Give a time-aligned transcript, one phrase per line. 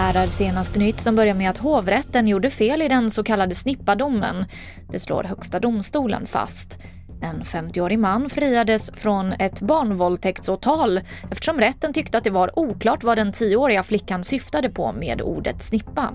[0.00, 3.54] Här är senaste nytt som börjar med att hovrätten gjorde fel i den så kallade
[3.54, 4.44] snippadomen.
[4.90, 6.78] Det slår Högsta domstolen fast.
[7.22, 11.00] En 50-årig man friades från ett barnvåldtäktsåtal
[11.30, 15.62] eftersom rätten tyckte att det var oklart vad den 10-åriga flickan syftade på med ordet
[15.62, 16.12] snippa.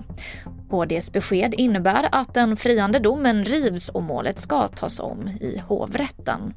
[0.70, 6.54] HDs besked innebär att den friande domen rivs och målet ska tas om i hovrätten.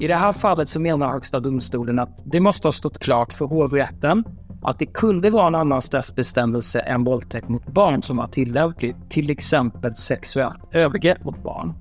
[0.00, 3.44] I det här fallet så menar Högsta domstolen att det måste ha stått klart för
[3.44, 4.24] hovrätten
[4.62, 9.30] att det kunde vara en annan straffbestämmelse än våldtäkt mot barn som var tillämplig, till
[9.30, 11.74] exempel sexuellt övergrepp mot barn.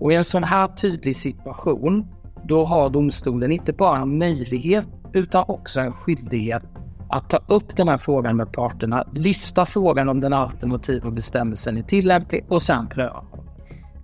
[0.00, 2.06] Och i en sån här tydlig situation,
[2.44, 6.62] då har domstolen inte bara en möjlighet utan också en skyldighet
[7.10, 11.82] att ta upp den här frågan med parterna, lyfta frågan om den alternativa bestämmelsen är
[11.82, 13.24] tillämplig och sen pröva.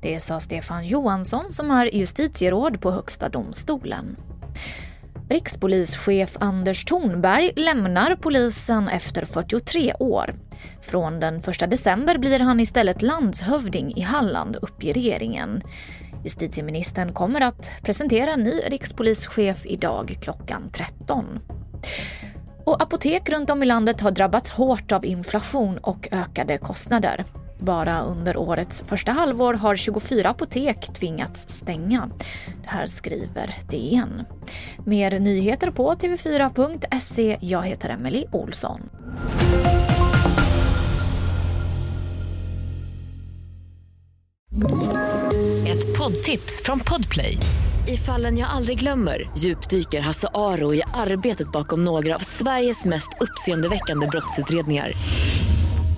[0.02, 4.16] Det sa Stefan Johansson som är justitieråd på Högsta domstolen.
[5.28, 10.34] Rikspolischef Anders Thornberg lämnar polisen efter 43 år.
[10.82, 15.62] Från den 1 december blir han istället landshövding i Halland, uppger regeringen.
[16.24, 21.38] Justitieministern kommer att presentera en ny rikspolischef idag klockan 13.
[22.64, 27.24] Och apotek runt om i landet har drabbats hårt av inflation och ökade kostnader.
[27.58, 32.10] Bara under årets första halvår har 24 apotek tvingats stänga.
[32.62, 34.24] Det här skriver DN.
[34.88, 37.38] Mer nyheter på tv4.se.
[37.40, 38.80] Jag heter Emily Olsson.
[45.68, 47.38] Ett poddtips från Podplay.
[47.88, 53.08] I fallen jag aldrig glömmer djupdyker Hasse Aro i arbetet bakom några av Sveriges mest
[53.20, 54.92] uppseendeväckande brottsutredningar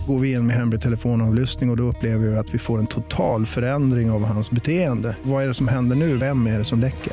[0.09, 2.87] går vi in med hemlig telefonavlyssning och, och då upplever vi att vi får en
[2.87, 5.17] total förändring av hans beteende.
[5.23, 6.17] Vad är det som händer nu?
[6.17, 7.13] Vem är det som läcker?